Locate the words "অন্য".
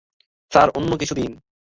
0.69-0.91